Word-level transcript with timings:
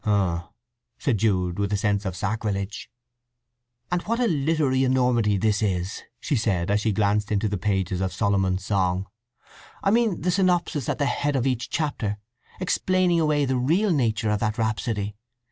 "H'm!" 0.03 0.41
said 0.97 1.19
Jude, 1.19 1.59
with 1.59 1.71
a 1.71 1.77
sense 1.77 2.05
of 2.05 2.15
sacrilege. 2.15 2.89
"And 3.91 4.01
what 4.01 4.19
a 4.19 4.25
literary 4.25 4.83
enormity 4.83 5.37
this 5.37 5.61
is," 5.61 6.01
she 6.19 6.35
said, 6.35 6.71
as 6.71 6.81
she 6.81 6.91
glanced 6.91 7.31
into 7.31 7.47
the 7.47 7.59
pages 7.59 8.01
of 8.01 8.11
Solomon's 8.11 8.65
Song. 8.65 9.05
"I 9.83 9.91
mean 9.91 10.21
the 10.21 10.31
synopsis 10.31 10.89
at 10.89 10.97
the 10.97 11.05
head 11.05 11.35
of 11.35 11.45
each 11.45 11.69
chapter, 11.69 12.17
explaining 12.59 13.19
away 13.19 13.45
the 13.45 13.57
real 13.57 13.91
nature 13.91 14.31
of 14.31 14.39
that 14.39 14.57
rhapsody. 14.57 15.15